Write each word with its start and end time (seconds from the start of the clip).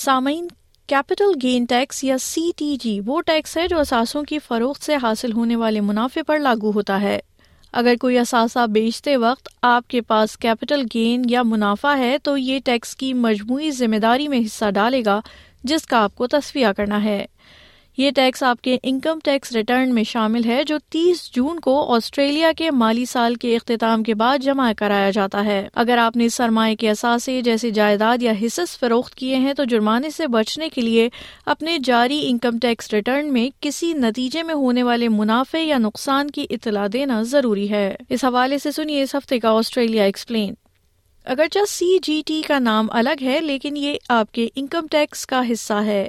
سامعین 0.00 0.46
capital 0.88 1.32
gain 1.42 1.64
tax 1.68 2.02
یا 2.04 2.16
C 2.20 2.40
T 2.58 2.76
G 2.80 2.90
وہ 3.06 3.20
ٹیکس 3.26 3.56
ہے 3.56 3.66
جو 3.68 3.78
اثاثوں 3.78 4.22
کی 4.24 4.38
فروخت 4.46 4.84
سے 4.84 4.96
حاصل 5.02 5.32
ہونے 5.36 5.56
والے 5.62 5.80
منافع 5.86 6.20
پر 6.26 6.38
لاگو 6.38 6.70
ہوتا 6.74 7.00
ہے 7.00 7.18
اگر 7.80 7.94
کوئی 8.00 8.18
اثاثہ 8.18 8.66
بیچتے 8.72 9.16
وقت 9.24 9.48
آپ 9.72 9.88
کے 9.90 10.00
پاس 10.12 10.36
کیپٹل 10.44 10.82
گین 10.94 11.22
یا 11.30 11.42
منافع 11.46 11.96
ہے 11.98 12.16
تو 12.24 12.36
یہ 12.38 12.58
ٹیکس 12.64 12.94
کی 12.96 13.12
مجموعی 13.24 13.70
ذمہ 13.80 13.98
داری 14.02 14.28
میں 14.34 14.40
حصہ 14.44 14.70
ڈالے 14.74 15.02
گا 15.06 15.20
جس 15.72 15.86
کا 15.86 16.02
آپ 16.02 16.14
کو 16.16 16.26
تصفیہ 16.36 16.66
کرنا 16.76 17.02
ہے 17.04 17.24
یہ 17.98 18.10
ٹیکس 18.14 18.42
آپ 18.46 18.60
کے 18.62 18.76
انکم 18.82 19.18
ٹیکس 19.24 19.50
ریٹرن 19.52 19.94
میں 19.94 20.02
شامل 20.06 20.44
ہے 20.46 20.62
جو 20.66 20.76
تیس 20.92 21.22
جون 21.34 21.58
کو 21.60 21.72
آسٹریلیا 21.94 22.50
کے 22.56 22.70
مالی 22.70 23.04
سال 23.12 23.34
کے 23.42 23.54
اختتام 23.56 24.02
کے 24.08 24.14
بعد 24.20 24.42
جمع 24.42 24.70
کرایا 24.78 25.08
جاتا 25.14 25.44
ہے 25.44 25.58
اگر 25.82 25.98
آپ 26.00 26.16
نے 26.16 26.28
سرمایہ 26.34 26.74
کے 26.80 26.90
اثاثے 26.90 27.40
جیسے 27.44 27.70
جائیداد 27.78 28.22
یا 28.22 28.32
حصص 28.42 28.78
فروخت 28.80 29.14
کیے 29.14 29.36
ہیں 29.46 29.54
تو 29.58 29.64
جرمانے 29.70 30.10
سے 30.16 30.26
بچنے 30.38 30.68
کے 30.74 30.80
لیے 30.82 31.08
اپنے 31.56 31.76
جاری 31.84 32.20
انکم 32.28 32.58
ٹیکس 32.62 32.90
ریٹرن 32.92 33.32
میں 33.32 33.46
کسی 33.64 33.92
نتیجے 34.06 34.42
میں 34.42 34.54
ہونے 34.62 34.82
والے 34.90 35.08
منافع 35.18 35.62
یا 35.62 35.78
نقصان 35.78 36.30
کی 36.38 36.46
اطلاع 36.50 36.86
دینا 36.92 37.20
ضروری 37.32 37.68
ہے 37.70 37.94
اس 38.08 38.24
حوالے 38.24 38.58
سے 38.66 38.72
سنیے 38.80 39.02
اس 39.02 39.14
ہفتے 39.14 39.40
کا 39.40 39.50
آسٹریلیا 39.58 40.04
ایکسپلین 40.04 40.54
اگرچہ 41.30 41.64
سی 41.68 41.86
جی 42.02 42.20
ٹی 42.26 42.40
کا 42.46 42.58
نام 42.58 42.86
الگ 42.98 43.22
ہے 43.22 43.40
لیکن 43.44 43.76
یہ 43.76 43.96
آپ 44.14 44.30
کے 44.34 44.46
انکم 44.56 44.86
ٹیکس 44.90 45.24
کا 45.32 45.40
حصہ 45.50 45.72
ہے 45.86 46.06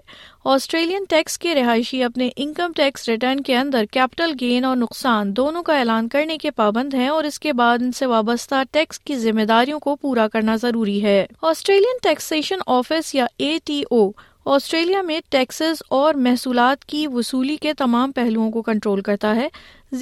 آسٹریلین 0.51 1.03
ٹیکس 1.09 1.37
کے 1.39 1.55
رہائشی 1.55 2.01
اپنے 2.03 2.29
انکم 2.35 2.71
ٹیکس 2.75 3.07
ریٹرن 3.09 3.41
کے 3.49 3.55
اندر 3.57 3.85
کیپٹل 3.91 4.33
گین 4.41 4.65
اور 4.65 4.75
نقصان 4.77 5.35
دونوں 5.35 5.63
کا 5.69 5.77
اعلان 5.79 6.07
کرنے 6.13 6.37
کے 6.41 6.51
پابند 6.61 6.93
ہیں 6.93 7.07
اور 7.07 7.23
اس 7.31 7.39
کے 7.39 7.53
بعد 7.63 7.83
ان 7.85 7.91
سے 7.99 8.05
وابستہ 8.13 8.63
ٹیکس 8.71 8.99
کی 8.99 9.15
ذمہ 9.25 9.45
داریوں 9.49 9.79
کو 9.89 9.95
پورا 10.01 10.27
کرنا 10.33 10.55
ضروری 10.61 11.01
ہے 11.03 11.25
آسٹریلین 11.51 11.97
ٹیکسیشن 12.03 12.59
آفس 12.79 13.13
یا 13.15 13.25
اے 13.37 13.57
ٹی 13.65 13.81
او 13.89 14.09
آسٹریلیا 14.51 15.01
میں 15.05 15.19
ٹیکسز 15.31 15.81
اور 15.95 16.15
محصولات 16.27 16.85
کی 16.91 17.05
وصولی 17.13 17.55
کے 17.61 17.73
تمام 17.77 18.11
پہلوؤں 18.19 18.49
کو 18.51 18.61
کنٹرول 18.69 19.01
کرتا 19.09 19.35
ہے 19.35 19.47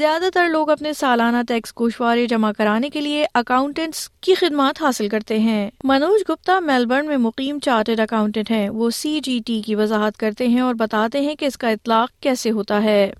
زیادہ 0.02 0.30
تر 0.34 0.48
لوگ 0.52 0.70
اپنے 0.70 0.94
سالانہ 1.00 1.38
ٹیکس 1.48 1.73
گوشوارے 1.80 2.26
جمع 2.34 2.52
کرانے 2.58 2.89
کے 2.89 3.02
لیے 3.02 3.26
اکاؤنٹینٹس 3.42 4.08
کی 4.28 4.34
خدمات 4.42 4.81
حاصل 4.81 5.09
کرتے 5.09 5.39
ہیں 5.48 5.70
منوج 5.92 6.23
گپتا 6.31 6.59
میلبرن 6.70 7.08
میں 7.08 7.17
مقیم 7.28 7.59
چارٹرڈ 7.66 8.00
اکاؤنٹینٹ 8.00 8.52
ہیں 8.52 8.67
وہ 8.80 8.89
سی 9.02 9.20
جی 9.23 9.39
ٹی 9.48 9.62
کی 9.66 9.76
وضاحت 9.84 10.17
کرتے 10.23 10.48
ہیں 10.56 10.61
اور 10.70 10.76
بتاتے 10.84 11.22
ہیں 11.28 11.36
کہ 11.39 11.45
اس 11.45 11.58
کا 11.66 11.70
اطلاق 11.80 12.09
کیسے 12.28 12.52
ہوتا 12.59 12.84
ہے 12.84 13.11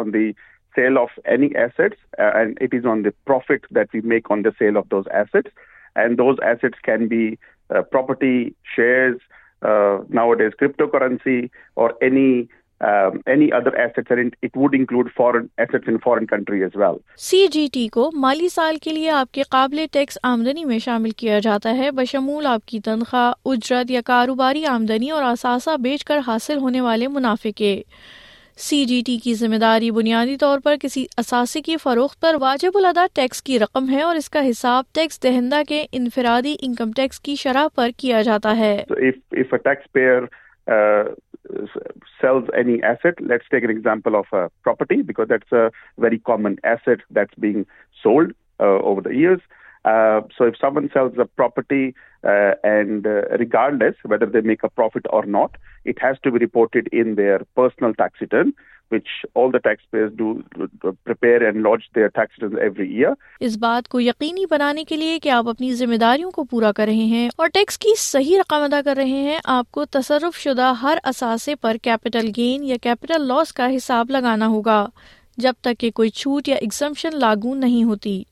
uh, 0.00 0.32
سی 0.78 0.86
جی 1.54 1.92
ٹی 17.72 17.82
کو 17.88 18.10
مالی 18.14 18.48
سال 18.54 18.78
کے 18.82 18.90
لیے 18.92 19.08
آپ 19.10 19.30
کے 19.32 19.42
قابل 19.42 19.86
ٹیکس 19.92 20.18
آمدنی 20.22 20.64
میں 20.64 20.78
شامل 20.84 21.10
کیا 21.10 21.38
جاتا 21.42 21.76
ہے 21.76 21.90
بشمول 21.94 22.46
آپ 22.46 22.66
کی 22.66 22.80
تنخواہ 22.84 23.30
اجرت 23.52 23.90
یا 23.90 24.00
کاروباری 24.06 24.64
آمدنی 24.74 25.10
اور 25.16 25.22
اثاثہ 25.32 25.76
بیچ 25.82 26.04
کر 26.04 26.20
حاصل 26.26 26.58
ہونے 26.62 26.80
والے 26.88 27.08
منافع 27.18 27.50
کے 27.56 27.80
سی 28.60 28.84
جی 28.84 29.00
ٹی 29.06 29.16
کی 29.24 29.32
ذمہ 29.40 29.56
داری 29.60 29.90
بنیادی 29.96 30.36
طور 30.36 30.58
پر 30.62 30.74
کسی 30.82 31.04
اثاثے 31.18 31.60
کی 31.66 31.76
فروخت 31.82 32.20
پر 32.20 32.36
واجب 32.40 32.76
الادا 32.78 33.04
ٹیکس 33.14 33.42
کی 33.42 33.58
رقم 33.58 33.90
ہے 33.90 34.00
اور 34.02 34.16
اس 34.16 34.28
کا 34.36 34.40
حساب 34.48 34.84
ٹیکس 34.94 35.22
دہندہ 35.22 35.60
کے 35.68 35.84
انفرادی 35.98 36.54
انکم 36.62 36.92
ٹیکس 36.96 37.20
کی 37.28 37.34
شرح 37.42 37.68
پر 37.74 37.90
کیا 37.96 38.22
جاتا 38.28 38.56
ہے 38.58 38.74
sells 42.20 42.50
any 42.52 42.74
asset 42.86 43.20
let's 43.22 43.48
take 43.50 43.64
an 43.64 43.70
example 43.70 44.16
of 44.16 44.34
a 44.34 44.46
property 44.64 44.96
because 45.12 45.28
that's 45.30 45.52
a 45.60 45.66
very 46.02 46.16
common 46.30 46.54
asset 46.70 47.04
that's 47.16 47.38
being 47.42 47.62
sold 48.02 48.32
over 48.82 49.02
the 49.02 49.10
years 49.10 49.38
اس 49.88 50.76
بات 50.78 51.08
کو 63.88 64.00
یقینی 64.00 64.44
بنانے 64.50 64.84
کے 64.84 64.96
لیے 64.96 65.18
کہ 65.18 65.30
آپ 65.30 65.48
اپنی 65.48 65.72
ذمہ 65.74 65.94
داریوں 66.00 66.30
کو 66.30 66.44
پورا 66.50 66.72
کر 66.76 66.84
رہے 66.84 66.94
ہیں 66.94 67.28
اور 67.36 67.48
ٹیکس 67.54 67.78
کی 67.78 67.92
صحیح 67.98 68.38
رقم 68.40 68.62
ادا 68.62 68.80
کر 68.84 68.96
رہے 68.96 69.04
ہیں 69.28 69.38
آپ 69.58 69.70
کو 69.76 69.84
تصرف 69.98 70.38
شدہ 70.46 70.72
ہر 70.82 70.98
اثاثے 71.12 71.54
پر 71.60 71.76
کیپٹل 71.82 72.30
گین 72.36 72.64
یا 72.64 72.76
کیپٹل 72.82 73.26
لاس 73.28 73.52
کا 73.60 73.74
حساب 73.76 74.10
لگانا 74.18 74.46
ہوگا 74.56 74.84
جب 75.44 75.52
تک 75.62 75.78
کہ 75.80 75.90
کوئی 75.94 76.10
چھوٹ 76.20 76.48
یا 76.48 76.56
ایگزمپشن 76.60 77.18
لاگو 77.18 77.54
نہیں 77.54 77.84
ہوتی 77.84 78.22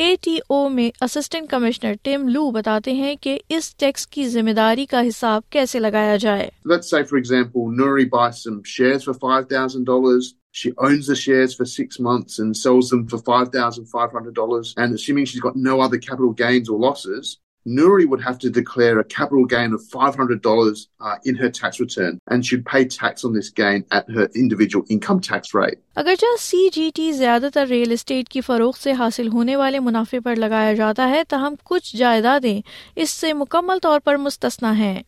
اے 0.00 0.14
ٹی 0.24 0.36
او 0.50 0.58
میں 0.74 0.88
اسسٹنٹ 1.04 1.48
کمشنر 1.48 2.08
لو 2.32 2.50
بتاتے 2.50 2.92
ہیں 3.00 3.14
کہ 3.22 3.36
اس 3.56 3.74
ٹیکس 3.78 4.06
کی 4.14 4.26
ذمہ 4.34 4.50
داری 4.56 4.86
کا 4.92 5.00
حساب 5.08 5.42
کیسے 5.52 5.78
لگایا 5.80 6.14
جائے 6.22 6.46
Let's 6.72 6.88
say 6.92 7.00
for 7.00 7.02
for 7.02 7.10
for 7.10 7.18
for 7.18 7.20
example 7.22 7.66
Nuri 7.80 8.06
buys 8.14 8.40
some 8.46 8.56
shares 8.76 9.04
shares 9.10 10.36
She 10.60 10.70
owns 10.86 11.06
the 11.10 11.66
six 11.74 12.00
months 12.08 12.38
and 12.44 12.46
And 12.46 12.58
sells 12.60 12.90
them 12.94 13.04
$5,500. 13.16 14.72
assuming 14.86 15.28
she's 15.32 15.44
got 15.48 15.60
no 15.68 15.76
other 15.88 16.00
capital 16.08 16.32
gains 16.44 16.72
or 16.72 16.78
losses, 16.88 17.34
Nuri 17.66 18.08
would 18.08 18.20
have 18.22 18.38
to 18.40 18.50
declare 18.50 18.98
a 18.98 19.04
capital 19.04 19.44
gain 19.44 19.72
of 19.72 19.82
$500 19.88 20.86
uh, 21.00 21.14
in 21.24 21.36
her 21.36 21.48
tax 21.48 21.78
return 21.78 22.18
and 22.28 22.44
should 22.44 22.66
pay 22.66 22.84
tax 22.84 23.24
on 23.24 23.32
this 23.34 23.50
gain 23.50 23.84
at 23.92 24.10
her 24.10 24.28
individual 24.34 24.84
income 24.88 25.20
tax 25.20 25.54
rate. 25.54 25.78
اگرچہ 26.00 26.36
سی 26.40 26.68
G 26.72 26.90
T 26.94 27.10
زیادہ 27.12 27.48
تر 27.54 27.66
real 27.70 27.92
estate 27.92 28.28
کی 28.28 28.40
فروخت 28.40 28.82
سے 28.82 28.92
حاصل 28.98 29.28
ہونے 29.32 29.56
والے 29.56 29.78
منافع 29.88 30.18
پر 30.24 30.36
لگایا 30.36 30.72
جاتا 30.74 31.08
ہے 31.08 31.22
تاہم 31.28 31.54
کچھ 31.70 31.94
جائیدادیں 31.96 32.60
اس 33.02 33.10
سے 33.10 33.32
مکمل 33.44 33.78
طور 33.82 34.00
پر 34.04 34.16
مستثنا 34.26 34.76
ہیں 34.78 35.00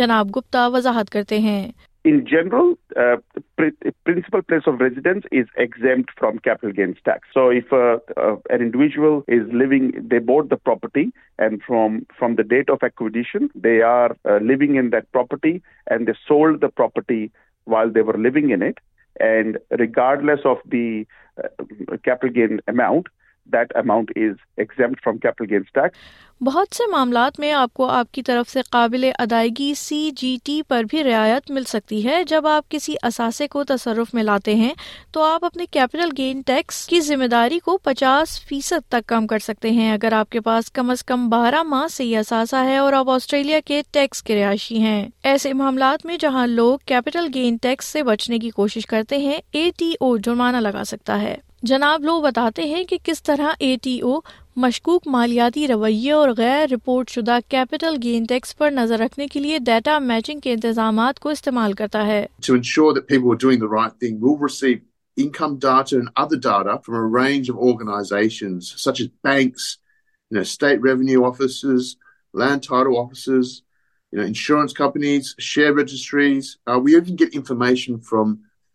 جناب 0.00 0.36
گپتا 0.36 0.66
وضاحت 0.74 1.10
کرتے 1.10 1.38
ہیں 1.48 1.66
In 2.04 2.24
general, 2.24 2.76
the 2.94 3.22
uh, 3.36 3.62
principal 4.04 4.40
place 4.42 4.62
of 4.66 4.78
residence 4.78 5.24
is 5.32 5.46
exempt 5.56 6.10
from 6.16 6.38
capital 6.38 6.72
gains 6.72 6.96
tax. 7.04 7.26
So 7.34 7.48
if 7.48 7.72
uh, 7.72 7.98
uh, 8.16 8.36
an 8.50 8.62
individual 8.62 9.24
is 9.26 9.42
living, 9.52 10.06
they 10.08 10.18
bought 10.18 10.48
the 10.48 10.56
property, 10.56 11.12
and 11.38 11.60
from 11.66 12.06
the 12.36 12.44
date 12.44 12.70
of 12.70 12.84
acquisition, 12.84 13.50
they 13.54 13.80
are 13.80 14.16
living 14.40 14.76
in 14.76 14.90
that 14.90 15.10
property, 15.10 15.60
and 15.90 16.06
they 16.06 16.14
sold 16.26 16.60
the 16.60 16.68
property 16.68 17.32
while 17.64 17.90
they 17.90 18.02
were 18.02 18.16
living 18.16 18.50
in 18.50 18.62
it. 18.62 18.78
And 19.18 19.58
regardless 19.76 20.40
of 20.44 20.58
the 20.66 21.04
capital 22.04 22.30
gain 22.30 22.60
amount, 22.68 23.08
بہت 26.44 26.74
سے 26.76 26.86
معاملات 26.90 27.38
میں 27.40 27.50
آپ 27.52 27.72
کو 27.74 27.88
آپ 27.90 28.10
کی 28.14 28.22
طرف 28.22 28.50
سے 28.50 28.60
قابل 28.70 29.08
ادائیگی 29.18 29.72
سی 29.76 30.10
جی 30.16 30.36
ٹی 30.44 30.60
پر 30.68 30.82
بھی 30.90 31.02
رعایت 31.04 31.50
مل 31.50 31.64
سکتی 31.68 32.04
ہے 32.06 32.22
جب 32.28 32.46
آپ 32.46 32.70
کسی 32.70 32.94
اثاثے 33.08 33.48
کو 33.54 33.62
تصرف 33.68 34.12
میں 34.14 34.22
لاتے 34.22 34.54
ہیں 34.54 34.72
تو 35.12 35.22
آپ 35.24 35.44
اپنے 35.44 35.66
کیپٹل 35.70 36.10
گین 36.18 36.40
ٹیکس 36.46 36.84
کی 36.88 37.00
ذمہ 37.08 37.26
داری 37.36 37.58
کو 37.64 37.76
پچاس 37.84 38.38
فیصد 38.48 38.88
تک 38.92 39.08
کم 39.08 39.26
کر 39.26 39.38
سکتے 39.46 39.70
ہیں 39.80 39.92
اگر 39.92 40.12
آپ 40.20 40.30
کے 40.30 40.40
پاس 40.50 40.70
کم 40.78 40.90
از 40.90 41.04
کم 41.10 41.28
بارہ 41.30 41.62
ماہ 41.72 41.86
سے 41.96 42.04
یہ 42.04 42.18
اثاثہ 42.18 42.64
ہے 42.70 42.76
اور 42.84 42.92
آپ 43.00 43.10
آسٹریلیا 43.10 43.60
کے 43.66 43.82
ٹیکس 43.92 44.22
کے 44.22 44.40
رہائشی 44.42 44.80
ہیں 44.82 45.08
ایسے 45.32 45.52
معاملات 45.62 46.06
میں 46.06 46.16
جہاں 46.20 46.46
لوگ 46.46 46.78
کیپٹل 46.86 47.28
گین 47.34 47.56
ٹیکس 47.62 47.86
سے 47.96 48.02
بچنے 48.12 48.38
کی 48.46 48.50
کوشش 48.60 48.86
کرتے 48.94 49.16
ہیں 49.28 49.38
اے 49.52 49.68
ٹی 49.78 49.92
او 50.00 50.16
جرمانہ 50.16 50.56
لگا 50.68 50.84
سکتا 50.94 51.20
ہے 51.22 51.34
جناب 51.66 52.04
لو 52.04 52.20
بتاتے 52.22 52.62
ہیں 52.62 52.82
کہ 52.88 52.96
کس 53.04 53.22
طرح 53.22 53.52
اے 53.60 53.74
ٹی 53.82 53.98
او 54.04 54.18
مشکوک 54.64 55.06
مالیاتی 55.14 55.66
رویے 55.68 56.12
اور 56.12 56.28
غیر 56.38 56.66
رپورٹ 56.72 57.10
شدہ 57.10 57.38
کیپٹل 57.50 57.96
گین 58.02 58.24
ٹیکس 58.28 58.56
پر 58.58 58.70
نظر 58.70 58.98
رکھنے 58.98 59.26
کے 59.32 59.40
لیے 59.40 59.58
ڈیٹا 59.66 59.98
میچنگ 59.98 60.40
کے 60.40 60.52
انتظامات 60.52 61.18
کو 61.20 61.28
استعمال 61.28 61.72
کرتا 61.80 62.06
ہے 62.06 62.48
income 65.20 65.54
data 65.62 65.94
data 65.94 65.96
and 66.00 66.10
other 66.22 66.36
from 66.50 66.74
from 66.84 66.96
a 66.96 67.06
range 67.14 67.48
of 67.52 68.68
such 68.82 69.00
as 69.04 69.08
banks, 69.28 69.64
you 69.72 70.28
you 70.28 70.34
know, 70.34 70.36
know, 70.36 70.44
state 70.50 70.84
revenue 70.84 71.24
offices, 71.28 71.88
offices, 72.34 72.36
land 72.42 72.64
title 72.68 74.26
insurance 74.30 74.76
companies, 74.82 75.32
share 75.48 75.72
registries. 75.80 76.52
Uh, 76.68 76.78
we 76.84 76.94
even 77.00 77.18
get 77.24 77.34
information 77.40 77.98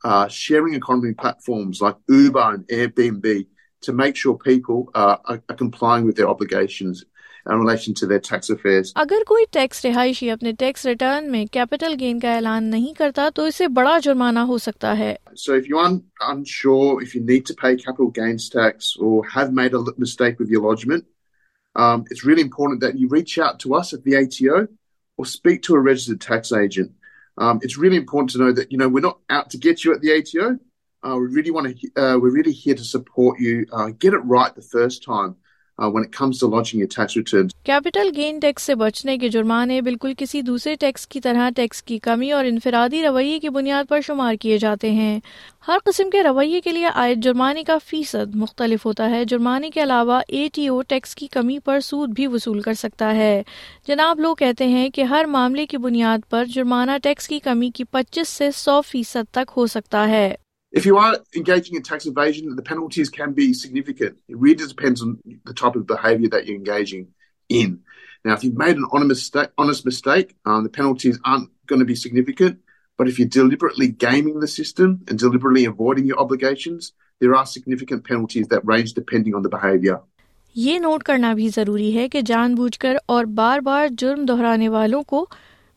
uh, 0.04 0.28
sharing 0.28 0.74
economy 0.74 1.14
platforms 1.14 1.82
like 1.82 1.96
Uber 2.10 2.54
and 2.56 2.68
Airbnb 2.68 3.48
to 3.82 3.94
make 3.94 4.16
sure 4.16 4.38
people 4.38 4.90
uh, 4.96 5.18
are, 5.26 5.44
are 5.50 5.56
complying 5.56 6.06
with 6.06 6.16
their 6.18 6.30
obligations. 6.30 7.06
اگر 8.96 9.24
کوئی 9.28 9.46
tax 9.52 9.84
رہائشی 9.86 10.30
اپنے 10.32 10.52
tax 10.60 10.86
return 10.86 11.26
میں 11.32 11.44
capital 11.54 11.96
gain 12.00 12.20
کا 12.20 12.34
اعلان 12.34 12.70
نہیں 12.70 12.94
کرتا 12.98 13.28
تو 13.36 13.44
اسے 13.46 13.68
بڑا 13.80 13.98
جرمانہ 14.04 14.40
ہو 14.48 14.58
سکتا 14.66 14.98
ہے 14.98 15.14
so 15.44 15.54
if 15.54 15.64
you 15.70 15.78
are 15.80 15.98
unsure 16.48 17.02
if 17.02 17.16
you 17.16 17.24
need 17.24 17.48
to 17.48 17.54
pay 17.62 17.76
capital 17.76 18.12
gains 18.22 18.48
tax 18.54 18.88
or 19.00 19.24
have 19.36 19.52
made 19.60 19.76
a 19.76 19.80
mistake 20.02 20.42
with 20.42 20.52
your 20.52 20.70
lodgement 20.70 21.04
um 21.86 22.02
it's 22.10 22.26
really 22.28 22.42
important 22.42 22.82
that 22.82 22.96
you 23.02 23.16
reach 23.16 23.40
out 23.46 23.60
to 23.64 23.76
us 23.78 23.94
at 23.94 24.06
the 24.06 24.16
A 24.18 24.26
T 24.38 24.48
O 24.50 24.58
or 24.62 25.26
speak 25.36 25.62
to 25.68 25.78
a 25.82 25.88
registered 25.90 26.22
tax 26.28 26.54
agent 26.62 26.92
um, 27.38 27.60
it's 27.62 27.78
really 27.78 27.98
important 27.98 28.32
to 28.32 28.38
know 28.38 28.52
that, 28.52 28.72
you 28.72 28.78
know, 28.78 28.88
we're 28.90 29.02
not 29.02 29.20
out 29.30 29.50
to 29.52 29.58
get 29.58 29.84
you 29.84 29.94
at 29.94 30.02
the 30.02 30.14
ATO. 30.18 30.58
Uh, 31.08 31.18
we 31.18 31.28
really 31.28 31.52
want 31.52 31.78
to, 31.80 32.02
uh, 32.02 32.18
we're 32.18 32.32
really 32.32 32.52
here 32.54 32.76
to 32.76 32.84
support 32.84 33.40
you 33.40 33.66
uh, 33.74 33.90
get 33.90 34.14
it 34.14 34.20
right 34.20 34.54
the 34.56 34.62
first 34.62 35.04
time. 35.04 35.36
Capital 37.66 38.10
gain 38.16 38.40
tax 38.40 38.64
سے 38.64 38.74
بچنے 38.76 39.18
کے 39.18 39.30
جرمانے 39.30 39.80
بالکل 39.82 40.12
کسی 40.18 40.42
دوسرے 40.48 40.74
tax 40.80 41.08
کی 41.14 41.20
طرح 41.22 41.50
tax 41.56 41.82
کی 41.84 41.98
کمی 42.04 42.32
اور 42.32 42.46
انفرادی 42.46 43.02
رویے 43.04 43.40
کی 43.40 43.50
بنیاد 43.56 43.88
پر 43.90 44.02
شمار 44.08 44.36
کیے 44.42 44.58
جاتے 44.58 44.92
ہیں 44.92 45.20
ہر 45.68 45.78
قسم 45.86 46.10
کے 46.12 46.24
رویے 46.24 46.60
کے 46.62 46.72
لیے 46.72 46.90
آئے 46.94 47.16
جرمانے 47.26 47.64
کا 47.68 47.78
فیصد 47.86 48.36
مختلف 48.44 48.86
ہوتا 48.86 49.10
ہے 49.10 49.24
جرمانے 49.30 49.70
کے 49.74 49.84
علاوہ 49.84 50.20
اے 50.28 50.48
ٹی 50.54 50.68
او 50.68 50.82
ٹیکس 50.88 51.16
کی 51.16 51.28
کمی 51.34 51.58
پر 51.66 51.80
سود 51.90 52.14
بھی 52.16 52.28
وصول 52.36 52.62
کر 52.62 52.74
سکتا 52.86 53.14
ہے 53.16 53.42
جناب 53.88 54.20
لوگ 54.20 54.36
کہتے 54.40 54.68
ہیں 54.76 54.88
کہ 54.96 55.04
ہر 55.16 55.26
معاملے 55.38 55.66
کی 55.74 55.78
بنیاد 55.88 56.30
پر 56.30 56.46
جرمانہ 56.54 56.98
ٹیکس 57.04 57.28
کی 57.28 57.40
کمی 57.50 57.70
کی 57.76 57.84
پچیس 57.92 58.30
سے 58.38 58.52
سو 58.64 58.80
فیصد 58.92 59.34
تک 59.34 59.52
ہو 59.58 59.68
سکتا 59.78 60.08
ہے 60.10 60.34
یہ 60.76 60.92
نوٹ 61.38 62.24
کرنا 81.04 81.34
بھی 81.34 81.50
ضروری 81.56 81.98
ہے 81.98 82.08
اور 83.06 83.26
بار 83.26 83.60
بار 83.60 83.88
جرم 83.98 84.26
دہرانے 84.26 84.70
والوں 84.78 85.02
کو 85.04 85.26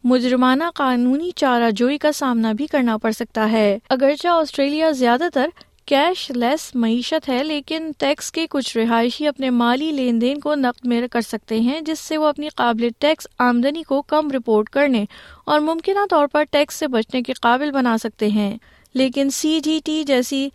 مجرمانہ 0.08 0.64
قانونی 0.75 1.31
چارہ 1.37 1.70
جوئی 1.76 1.97
کا 1.99 2.11
سامنا 2.14 2.50
بھی 2.58 2.67
کرنا 2.73 2.97
پڑ 3.03 3.11
سکتا 3.12 3.50
ہے 3.53 3.62
اگرچہ 3.91 4.29
آسٹریلیا 4.29 4.91
زیادہ 4.99 5.29
تر 5.35 5.47
کیش 5.93 6.20
لیس 6.35 6.69
معیشت 6.82 7.29
ہے 7.29 7.43
لیکن 7.44 7.91
ٹیکس 7.99 8.31
کے 8.32 8.47
کچھ 8.50 8.76
رہائشی 8.76 9.26
اپنے 9.29 9.50
مالی 9.62 9.91
لین 9.93 10.20
دین 10.20 10.41
کو 10.41 10.55
نقد 10.55 10.87
میں 10.93 11.00
کر 11.12 11.20
سکتے 11.31 11.58
ہیں 11.61 11.81
جس 11.87 11.99
سے 12.08 12.19
وہ 12.19 12.26
اپنی 12.26 12.49
قابل 12.56 12.88
ٹیکس 13.00 13.26
آمدنی 13.49 13.82
کو 13.88 14.00
کم 14.14 14.31
رپورٹ 14.35 14.69
کرنے 14.79 15.05
اور 15.55 15.61
ممکنہ 15.70 16.06
طور 16.11 16.26
پر 16.32 16.44
ٹیکس 16.50 16.75
سے 16.81 16.88
بچنے 16.97 17.23
کے 17.23 17.32
قابل 17.43 17.70
بنا 17.79 17.97
سکتے 18.03 18.29
ہیں 18.38 18.56
لیکن 19.03 19.31
سی 19.41 19.58
جی 19.64 19.79
ٹی 19.85 20.03
جیسی 20.06 20.49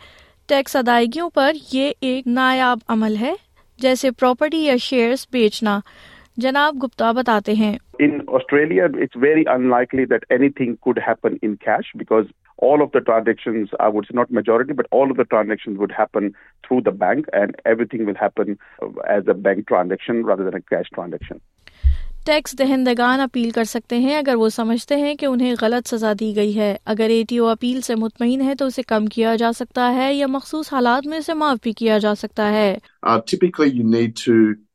ٹیکس 0.49 0.75
ادائیگیوں 0.75 1.29
پر 1.33 1.51
یہ 1.73 1.91
ایک 2.11 2.27
نایاب 2.39 2.79
عمل 2.95 3.17
ہے 3.21 3.33
جیسے 3.81 4.11
پراپرٹی 4.19 4.63
یا 4.65 4.77
شیئرز 4.89 5.25
بیچنا 5.31 5.79
جناب 6.43 6.75
گپتا 6.83 7.11
بتاتے 7.13 7.53
ہیں 7.55 7.75
in 7.99 8.17
Australia 8.35 8.83
it's 8.83 9.17
very 9.21 9.43
unlikely 9.69 10.05
that 10.11 10.25
anything 10.59 10.75
could 10.85 10.99
happen 11.07 11.35
in 11.41 11.55
cash 11.65 11.95
because 11.99 12.25
all 12.71 12.81
of 12.81 12.93
the 12.93 12.99
transaction 12.99 13.63
I 13.79 13.91
would 13.95 14.05
not 14.15 14.31
majority 14.39 14.73
but 14.81 14.87
all 15.01 15.09
of 15.11 15.17
the 15.17 15.23
transaction 15.29 15.77
would 15.79 15.91
happen 15.99 16.29
through 16.67 16.79
the 16.85 16.89
bank 17.05 17.29
and 17.33 17.55
everything 17.95 18.07
will 18.07 18.13
happen 18.21 18.53
as 19.13 19.29
a 19.29 19.33
bank 19.41 19.67
transaction 19.67 20.25
rather 20.27 20.43
than 20.49 20.53
a 20.55 20.59
cash 20.75 20.89
transaction 20.95 21.37
tax 22.25 22.57
دہندگان 22.57 23.19
appeal 23.19 23.49
کر 23.51 23.63
سکتے 23.69 23.97
ہیں 23.99 24.15
اگر 24.17 24.35
وہ 24.39 24.49
سمجھتے 24.55 24.95
ہیں 24.95 25.13
کہ 25.19 25.25
انہیں 25.25 25.55
غلط 25.61 25.87
سزا 25.89 26.11
دی 26.19 26.35
گئی 26.35 26.57
ہے 26.57 26.75
اگر 26.93 27.09
اے 27.09 27.23
ٹی 27.29 27.37
او 27.37 27.47
اپیل 27.49 27.79
سے 27.87 27.95
مطمئن 28.01 28.41
ہے 28.47 28.55
تو 28.55 28.65
اسے 28.65 28.81
کم 28.87 29.05
کیا 29.15 29.35
جا 29.39 29.51
سکتا 29.59 29.93
ہے 29.95 30.13
یا 30.13 30.27
مخصوص 30.29 30.71
حالات 30.73 31.07
میں 31.07 31.17
اسے 31.17 31.33
معاف 31.41 31.57
بھی 31.63 31.71
کیا 31.79 31.97
جا 32.03 32.13
سکتا 32.15 32.49
ہے 32.53 32.73
uh, 33.09 33.19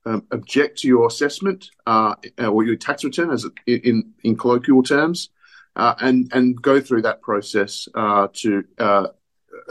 um, 0.06 0.22
object 0.36 0.78
to 0.78 0.88
your 0.88 1.06
assessment 1.06 1.70
uh, 1.86 2.14
or 2.48 2.64
your 2.64 2.76
tax 2.76 3.04
return, 3.04 3.30
as 3.30 3.46
in 3.66 4.04
in 4.22 4.36
colloquial 4.44 4.82
terms, 4.94 5.28
uh, 5.76 5.94
and 6.00 6.30
and 6.32 6.62
go 6.70 6.76
through 6.80 7.02
that 7.08 7.20
process 7.30 7.80
uh, 7.94 8.28
to 8.42 8.62
uh, 8.78 9.06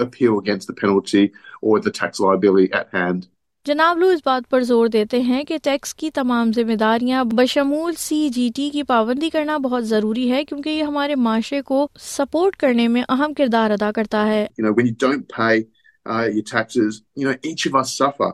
appeal 0.07 0.39
against 0.43 0.67
the 0.67 0.73
penalty 0.81 1.31
or 1.61 1.79
the 1.79 1.91
tax 2.03 2.19
liability 2.27 2.71
at 2.81 2.97
hand. 3.01 3.27
جناب 3.67 3.97
لو 3.99 4.07
اس 4.13 4.19
بات 4.25 4.49
پر 4.49 4.61
زور 4.63 4.87
دیتے 4.95 5.19
ہیں 5.27 5.43
کہ 5.47 5.57
tax 5.63 5.93
کی 6.01 6.09
تمام 6.17 6.51
ذمہ 6.55 6.75
داریاں 6.79 7.23
بشمول 7.35 7.93
سی 7.97 8.17
جی 8.33 8.49
ٹی 8.55 8.69
کی 8.73 8.83
پابندی 8.91 9.29
کرنا 9.33 9.55
بہت 9.63 9.87
ضروری 9.87 10.29
ہے 10.31 10.43
کیونکہ 10.45 10.69
یہ 10.69 10.83
ہمارے 10.83 11.15
معاشرے 11.27 11.61
کو 11.69 11.87
سپورٹ 11.99 12.55
کرنے 12.63 12.87
میں 12.95 13.03
اہم 13.17 13.33
کردار 13.37 13.71
ادا 13.79 13.91
کرتا 13.95 14.25
ہے 14.27 14.43
you 14.59 14.65
know, 14.67 14.73
when 14.79 14.89
you 14.89 14.95
don't 15.05 15.25
pay 15.39 15.55
uh, 16.11 16.29
your 16.35 16.45
taxes, 16.53 17.01
you 17.19 17.27
know, 17.29 17.35
each 17.53 17.65
of 17.71 17.79
us 17.81 17.95
suffer. 18.03 18.31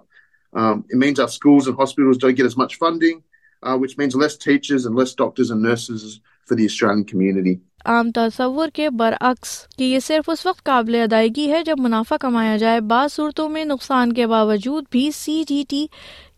Um, 0.54 0.86
it 0.90 0.98
means 0.98 1.12
means 1.18 1.20
our 1.20 1.28
schools 1.30 1.68
and 1.68 1.72
and 1.72 1.74
and 1.78 1.82
hospitals 1.82 2.18
don't 2.18 2.36
get 2.36 2.46
as 2.46 2.58
much 2.58 2.76
funding, 2.78 3.24
uh, 3.64 3.78
which 3.78 3.98
less 3.98 4.16
less 4.22 4.38
teachers 4.38 4.86
doctors 5.16 5.52
nurses 5.52 6.20
for 6.46 6.56
the 6.56 6.66
Australian 6.70 7.06
community. 7.12 7.56
عام 7.92 8.12
تصور 8.16 8.68
کے 8.74 8.90
برعکس 8.98 9.52
کہ 9.78 9.84
یہ 9.84 10.00
صرف 10.08 10.30
اس 10.30 10.46
وقت 10.46 10.64
قابل 10.64 10.96
ادائیگی 11.04 11.50
ہے 11.52 11.62
جب 11.70 11.80
منافع 11.86 12.16
کمایا 12.22 12.58
جائے 12.64 12.80
بعض 12.94 13.14
صورتوں 13.14 13.48
میں 13.54 13.64
نقصان 13.66 14.14
کے 14.18 14.28
باوجود 14.34 14.84
بھی 14.92 15.10
سی 15.22 15.44
جی 15.50 15.64
ٹی 15.70 15.86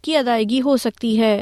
کی 0.04 0.16
ادائیگی 0.18 0.62
ہو 0.68 0.76
سکتی 0.86 1.18
ہے 1.22 1.40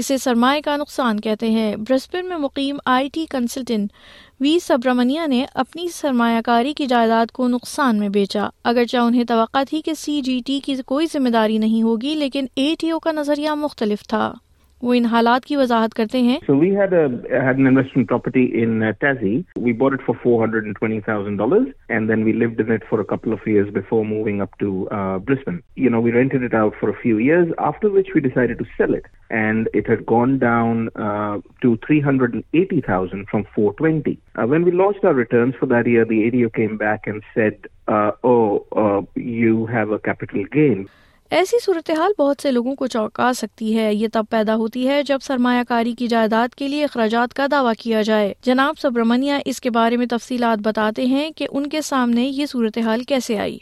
اسے 0.00 0.16
سرمایہ 0.18 0.60
کا 0.64 0.76
نقصان 0.76 1.18
کہتے 1.20 1.50
ہیں 1.50 1.74
برسبن 1.88 2.28
میں 2.28 2.36
مقیم 2.44 2.76
آئی 2.92 3.08
ٹی 3.12 3.24
کنسلٹنٹ 3.30 3.92
وی 4.40 4.58
سبرمنیا 4.62 5.26
نے 5.26 5.44
اپنی 5.62 5.86
سرمایہ 5.94 6.40
کاری 6.44 6.72
کی 6.74 6.86
جائیداد 6.92 7.30
کو 7.38 7.48
نقصان 7.48 7.98
میں 7.98 8.08
بیچا 8.16 8.48
اگرچہ 8.70 8.96
انہیں 8.96 9.24
توقع 9.28 9.62
تھی 9.70 9.80
کہ 9.84 9.94
سی 10.04 10.20
جی 10.24 10.40
ٹی 10.46 10.58
کی 10.64 10.76
کوئی 10.86 11.06
ذمہ 11.12 11.28
داری 11.32 11.58
نہیں 11.66 11.82
ہوگی 11.82 12.14
لیکن 12.18 12.46
اے 12.56 12.74
ٹی 12.80 12.90
او 12.90 12.98
کا 13.08 13.12
نظریہ 13.12 13.50
مختلف 13.64 14.06
تھا 14.08 14.32
وہ 14.82 14.94
ان 14.94 15.04
حالات 15.10 15.44
کی 15.46 15.56
وضاحت 15.56 15.92
کرتے 15.94 16.20
ہیں 16.22 16.38
کیپٹل 40.02 40.42
گیم 40.54 40.82
ایسی 41.36 41.56
صورتحال 41.64 42.12
بہت 42.18 42.42
سے 42.42 42.50
لوگوں 42.52 42.74
کو 42.76 42.86
چوکا 42.94 43.30
سکتی 43.34 43.76
ہے 43.76 43.88
یہ 43.94 44.08
تب 44.12 44.24
پیدا 44.30 44.54
ہوتی 44.62 44.86
ہے 44.88 45.00
جب 45.06 45.18
سرمایہ 45.22 45.62
کاری 45.68 45.92
کی 45.98 46.06
جائیداد 46.12 46.54
کے 46.54 46.66
لیے 46.68 46.84
اخراجات 46.84 47.34
کا 47.34 47.46
دعویٰ 47.50 47.72
کیا 47.82 48.02
جائے 48.08 48.32
جناب 48.46 48.78
سبرمنیہ 48.80 49.34
اس 49.52 49.60
کے 49.66 49.70
بارے 49.78 49.96
میں 49.96 50.06
تفصیلات 50.10 50.58
بتاتے 50.66 51.06
ہیں 51.12 51.30
کہ 51.36 51.46
ان 51.52 51.68
کے 51.74 51.80
سامنے 51.86 52.22
یہ 52.22 52.46
صورتحال 52.50 53.02
کیسے 53.08 53.38
آئی 53.38 53.58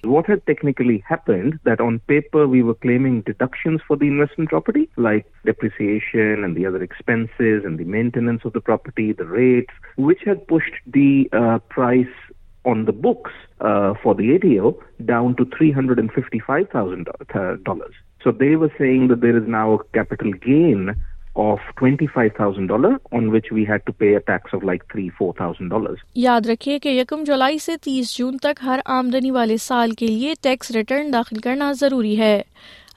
the 10.95 11.29
price 11.75 12.30
on 12.65 12.85
the 12.87 12.93
books 12.93 13.33
uh, 13.61 13.95
for 14.03 14.15
the 14.17 14.35
ADO 14.35 14.77
down 15.05 15.35
to 15.37 15.45
$355,000. 15.47 17.93
So 18.23 18.31
they 18.33 18.55
were 18.57 18.71
saying 18.79 19.09
that 19.09 19.21
there 19.21 19.37
is 19.37 19.43
now 19.49 19.73
a 19.75 19.83
capital 19.99 20.33
gain 20.33 20.95
of 21.37 21.59
$25,000 21.77 22.99
on 23.13 23.31
which 23.31 23.51
we 23.53 23.65
had 23.65 23.85
to 23.87 23.93
pay 23.93 24.15
a 24.15 24.21
tax 24.31 24.53
of 24.53 24.63
like 24.71 24.87
$3,000-$4,000. 24.89 25.97
یاد 26.15 26.41
رکھے 26.47 26.79
کہ 26.83 26.89
یکم 26.89 27.23
جولائی 27.27 27.59
سے 27.67 27.73
30 27.89 28.05
جون 28.17 28.37
تک 28.47 28.59
ہر 28.65 28.79
آمدنی 28.99 29.31
والے 29.37 29.57
سال 29.69 29.91
کے 30.03 30.07
لیے 30.07 30.33
ٹیکس 30.43 30.71
ریٹرن 30.77 31.11
داخل 31.13 31.39
کرنا 31.47 31.73
ضروری 31.81 32.17
ہے 32.19 32.41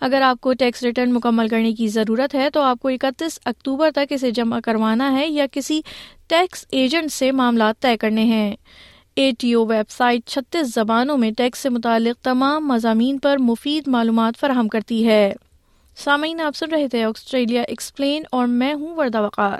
اگر 0.06 0.20
آپ 0.30 0.38
کو 0.42 0.50
ٹیکس 0.60 0.80
ریٹرن 0.84 1.10
مکمل 1.14 1.48
کرنے 1.48 1.72
کی 1.74 1.88
ضرورت 1.98 2.32
ہے 2.36 2.48
تو 2.54 2.60
آپ 2.72 2.78
کو 2.82 2.88
اکتیس 2.90 3.34
اکتوبر 3.54 3.90
تک 3.96 4.12
اسے 4.14 4.32
جمع 4.40 4.60
کروانا 4.64 5.08
ہے 5.18 5.26
یا 5.28 5.46
کسی 5.52 5.78
ٹیکس 6.30 6.60
ایجنٹ 6.82 7.10
سے 7.12 7.30
معاملات 7.42 7.76
طے 7.82 7.96
کرنے 7.98 8.24
ہیں 8.36 8.52
A 9.20 9.30
T 9.40 9.52
O 9.54 9.66
web 9.68 9.90
site 9.92 10.24
چھتیس 10.30 10.74
زبانوں 10.74 11.18
میں 11.24 11.30
ٹیکس 11.38 11.60
سے 11.64 11.70
متعلق 11.70 12.22
تمام 12.26 12.66
مضامین 12.68 13.18
پر 13.26 13.38
مفید 13.40 13.88
معلومات 13.96 14.38
فراہم 14.40 14.68
کرتی 14.76 15.06
ہے 15.08 15.22
سامعین 16.04 16.42
آپ 16.46 16.56
سن 16.58 16.72
رہے 16.72 16.88
تھے 16.92 17.04
آسٹریلیا 17.04 17.62
ایکسپلین 17.68 18.24
اور 18.38 18.48
میں 18.60 18.74
ہوں 18.74 18.96
وردہ 18.98 19.22
وقار 19.26 19.60